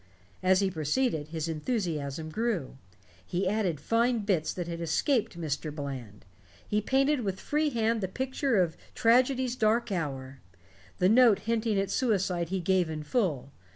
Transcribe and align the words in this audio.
As 0.41 0.61
he 0.61 0.71
proceeded, 0.71 1.27
his 1.27 1.47
enthusiasm 1.47 2.31
grew. 2.31 2.79
He 3.23 3.47
added 3.47 3.79
fine 3.79 4.21
bits 4.21 4.51
that 4.51 4.67
had 4.67 4.81
escaped 4.81 5.39
Mr. 5.39 5.71
Bland. 5.71 6.25
He 6.67 6.81
painted 6.81 7.19
with 7.21 7.39
free 7.39 7.69
hand 7.69 8.01
the 8.01 8.07
picture 8.07 8.57
of 8.59 8.75
tragedy's 8.95 9.55
dark 9.55 9.91
hour; 9.91 10.39
the 10.97 11.07
note 11.09 11.41
hinting 11.45 11.79
at 11.79 11.91
suicide 11.91 12.49
he 12.49 12.61
gave 12.61 12.89
in 12.89 13.03
full. 13.03 13.51